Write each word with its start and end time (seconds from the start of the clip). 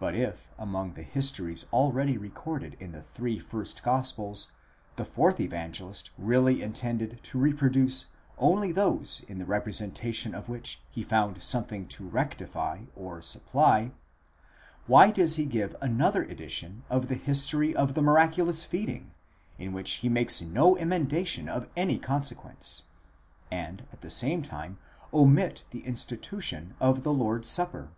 But 0.00 0.16
if, 0.16 0.50
among 0.58 0.94
the 0.94 1.04
histories 1.04 1.66
already 1.72 2.18
recorded 2.18 2.76
in 2.80 2.90
the 2.90 3.00
three 3.00 3.38
first 3.38 3.84
gospels, 3.84 4.50
the 4.96 5.04
fourth 5.04 5.38
Evangelist 5.38 6.10
really 6.18 6.62
intended 6.62 7.20
to 7.22 7.38
reproduce 7.38 8.06
only 8.38 8.72
those 8.72 9.22
in 9.28 9.38
the 9.38 9.46
representation 9.46 10.34
of 10.34 10.48
which 10.48 10.82
he 10.90 11.04
found 11.04 11.40
something 11.44 11.86
to 11.86 12.08
rectify 12.08 12.86
or 12.96 13.22
supply: 13.22 13.92
why 14.88 15.12
does 15.12 15.36
he 15.36 15.44
give 15.46 15.76
another 15.80 16.24
edition 16.24 16.82
of 16.90 17.06
the 17.06 17.14
history 17.14 17.72
of 17.72 17.94
the 17.94 18.02
miraculous 18.02 18.64
feeding, 18.64 19.12
in 19.58 19.72
which 19.72 19.92
he 20.02 20.08
makes 20.08 20.42
no 20.42 20.76
emendation 20.76 21.48
of 21.48 21.68
any 21.76 22.00
consequence, 22.00 22.86
and 23.52 23.86
at 23.92 24.00
the 24.00 24.10
same 24.10 24.42
time 24.42 24.78
omit 25.14 25.62
the 25.70 25.86
institution 25.86 26.74
of 26.80 27.04
the 27.04 27.12
Lord's 27.14 27.48
supper? 27.48 27.90